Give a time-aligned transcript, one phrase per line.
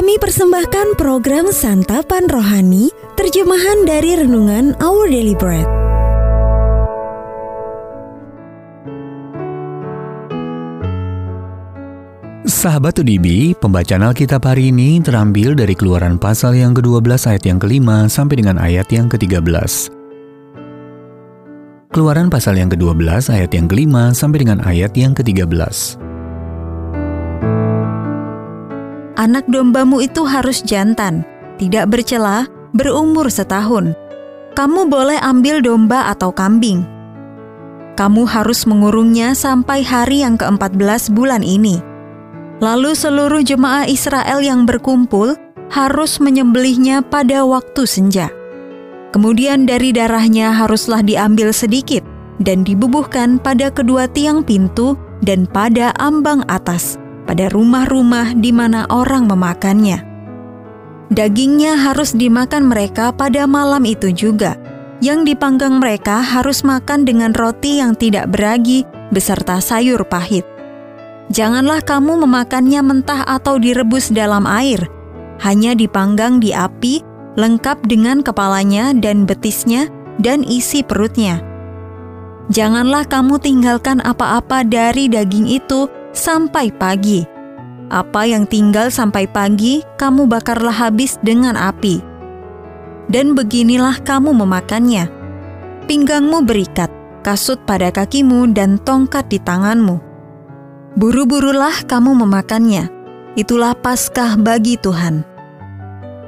[0.00, 2.88] Kami persembahkan program Santapan Rohani,
[3.20, 5.68] terjemahan dari Renungan Our Daily Bread.
[12.48, 18.08] Sahabat UDB, pembacaan Alkitab hari ini terambil dari keluaran pasal yang ke-12 ayat yang kelima
[18.08, 19.44] sampai dengan ayat yang ke-13.
[21.92, 26.08] Keluaran pasal yang ke-12 ayat yang kelima sampai dengan ayat yang ke-13.
[29.20, 31.28] Anak dombamu itu harus jantan,
[31.60, 33.92] tidak bercela, berumur setahun.
[34.56, 36.88] Kamu boleh ambil domba atau kambing.
[38.00, 41.84] Kamu harus mengurungnya sampai hari yang ke-14 bulan ini.
[42.64, 45.36] Lalu seluruh jemaah Israel yang berkumpul
[45.68, 48.32] harus menyembelihnya pada waktu senja.
[49.12, 52.00] Kemudian dari darahnya haruslah diambil sedikit
[52.40, 59.28] dan dibubuhkan pada kedua tiang pintu dan pada ambang atas pada rumah-rumah di mana orang
[59.28, 60.10] memakannya.
[61.10, 64.54] Dagingnya harus dimakan mereka pada malam itu juga.
[65.00, 70.44] Yang dipanggang mereka harus makan dengan roti yang tidak beragi beserta sayur pahit.
[71.32, 74.82] Janganlah kamu memakannya mentah atau direbus dalam air,
[75.40, 77.00] hanya dipanggang di api,
[77.38, 79.88] lengkap dengan kepalanya dan betisnya
[80.20, 81.40] dan isi perutnya.
[82.50, 87.26] Janganlah kamu tinggalkan apa-apa dari daging itu sampai pagi.
[87.90, 91.98] Apa yang tinggal sampai pagi, kamu bakarlah habis dengan api.
[93.10, 95.10] Dan beginilah kamu memakannya.
[95.90, 96.86] Pinggangmu berikat,
[97.26, 99.98] kasut pada kakimu, dan tongkat di tanganmu.
[100.94, 102.86] Buru-burulah kamu memakannya.
[103.34, 105.26] Itulah Paskah bagi Tuhan.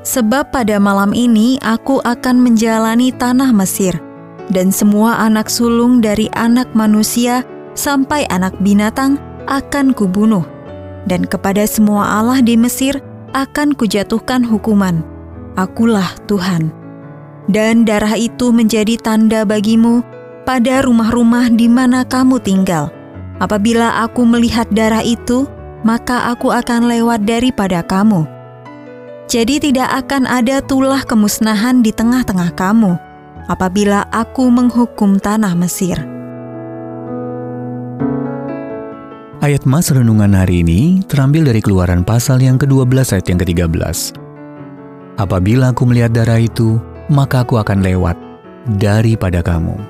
[0.00, 3.92] Sebab pada malam ini aku akan menjalani tanah Mesir,
[4.48, 7.44] dan semua anak sulung dari anak manusia
[7.76, 9.20] sampai anak binatang
[9.50, 10.46] akan kubunuh,
[11.04, 13.02] dan kepada semua Allah di Mesir
[13.34, 15.02] akan kujatuhkan hukuman.
[15.58, 16.70] Akulah Tuhan.
[17.50, 20.06] Dan darah itu menjadi tanda bagimu
[20.46, 22.94] pada rumah-rumah di mana kamu tinggal.
[23.42, 25.50] Apabila aku melihat darah itu,
[25.82, 28.22] maka aku akan lewat daripada kamu.
[29.30, 32.98] Jadi tidak akan ada tulah kemusnahan di tengah-tengah kamu
[33.46, 36.19] apabila aku menghukum tanah Mesir.
[39.40, 43.72] Ayat Mas Renungan hari ini terambil dari keluaran pasal yang ke-12 ayat yang ke-13.
[45.16, 46.76] Apabila aku melihat darah itu,
[47.08, 48.20] maka aku akan lewat
[48.76, 49.80] daripada kamu.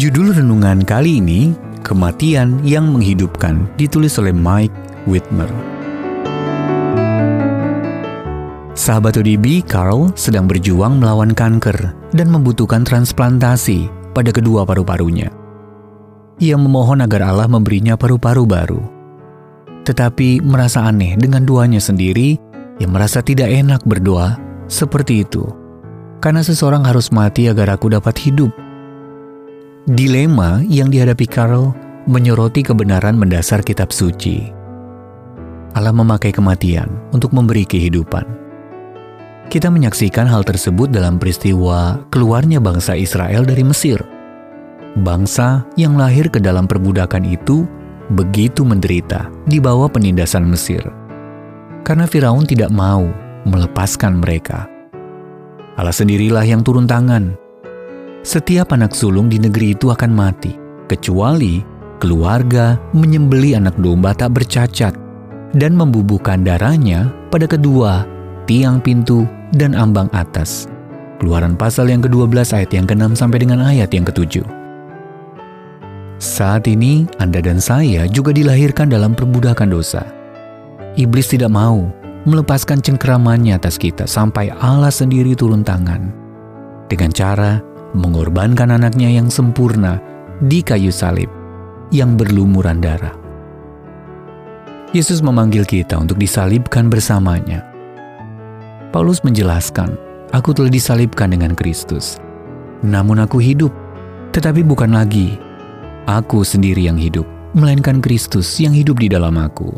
[0.00, 1.52] Judul renungan kali ini,
[1.84, 5.52] Kematian yang Menghidupkan, ditulis oleh Mike Whitmer.
[8.72, 15.28] Sahabat ODB, Carl sedang berjuang melawan kanker dan membutuhkan transplantasi pada kedua paru-parunya
[16.36, 18.82] ia memohon agar Allah memberinya paru-paru baru.
[19.86, 22.36] Tetapi merasa aneh dengan duanya sendiri,
[22.76, 24.36] ia merasa tidak enak berdoa
[24.66, 25.46] seperti itu.
[26.20, 28.50] Karena seseorang harus mati agar aku dapat hidup.
[29.86, 31.70] Dilema yang dihadapi Carl
[32.10, 34.50] menyoroti kebenaran mendasar kitab suci.
[35.76, 38.26] Allah memakai kematian untuk memberi kehidupan.
[39.46, 44.02] Kita menyaksikan hal tersebut dalam peristiwa keluarnya bangsa Israel dari Mesir–
[44.96, 47.68] Bangsa yang lahir ke dalam perbudakan itu
[48.16, 50.80] begitu menderita di bawah penindasan Mesir.
[51.84, 53.04] Karena Firaun tidak mau
[53.44, 54.64] melepaskan mereka.
[55.76, 57.36] Allah sendirilah yang turun tangan.
[58.24, 60.56] Setiap anak sulung di negeri itu akan mati,
[60.88, 61.60] kecuali
[62.00, 64.96] keluarga menyembeli anak domba tak bercacat
[65.52, 68.08] dan membubuhkan darahnya pada kedua
[68.48, 70.72] tiang pintu dan ambang atas.
[71.20, 74.65] Keluaran pasal yang ke-12 ayat yang ke-6 sampai dengan ayat yang ke-7.
[76.16, 80.00] Saat ini, Anda dan saya juga dilahirkan dalam perbudakan dosa.
[80.96, 81.92] Iblis tidak mau
[82.24, 86.08] melepaskan cengkeramannya atas kita sampai Allah sendiri turun tangan.
[86.88, 87.60] Dengan cara
[87.92, 90.00] mengorbankan anaknya yang sempurna
[90.40, 91.28] di kayu salib
[91.92, 93.12] yang berlumuran darah.
[94.96, 97.60] Yesus memanggil kita untuk disalibkan bersamanya.
[98.88, 100.00] Paulus menjelaskan,
[100.32, 102.18] Aku telah disalibkan dengan Kristus.
[102.80, 103.70] Namun aku hidup,
[104.34, 105.38] tetapi bukan lagi
[106.06, 109.74] aku sendiri yang hidup, melainkan Kristus yang hidup di dalam aku.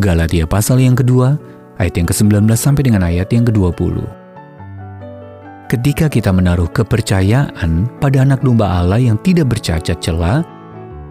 [0.00, 1.36] Galatia pasal yang kedua,
[1.76, 4.04] ayat yang ke-19 sampai dengan ayat yang ke-20.
[5.68, 10.40] Ketika kita menaruh kepercayaan pada anak domba Allah yang tidak bercacat celah,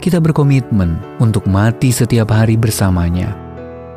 [0.01, 3.37] kita berkomitmen untuk mati setiap hari bersamanya.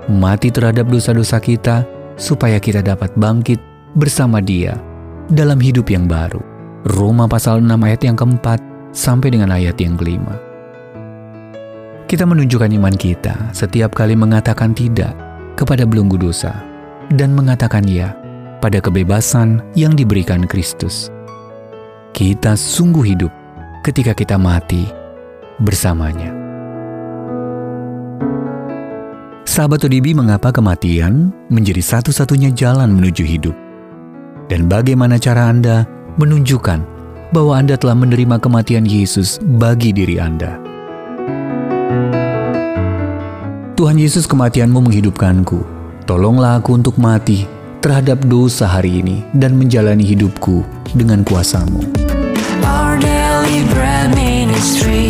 [0.08, 1.84] Mati terhadap dosa-dosa kita
[2.20, 3.60] supaya kita dapat bangkit
[3.96, 4.76] bersama dia
[5.32, 6.40] dalam hidup yang baru.
[6.88, 8.60] Roma pasal 6 ayat yang keempat
[8.92, 10.49] sampai dengan ayat yang kelima.
[12.10, 15.14] Kita menunjukkan iman kita setiap kali mengatakan tidak
[15.54, 16.58] kepada belenggu dosa
[17.14, 18.10] dan mengatakan ya
[18.58, 21.06] pada kebebasan yang diberikan Kristus.
[22.10, 23.30] Kita sungguh hidup
[23.86, 24.90] ketika kita mati
[25.62, 26.34] bersamanya.
[29.46, 33.54] Sahabat ODB mengapa kematian menjadi satu-satunya jalan menuju hidup?
[34.50, 35.86] Dan bagaimana cara Anda
[36.18, 36.82] menunjukkan
[37.30, 40.69] bahwa Anda telah menerima kematian Yesus bagi diri Anda?
[43.80, 45.64] Tuhan Yesus kematianmu menghidupkanku.
[46.04, 47.48] Tolonglah aku untuk mati
[47.80, 51.88] terhadap dosa hari ini dan menjalani hidupku dengan kuasamu.
[52.60, 55.09] Our daily bread ministries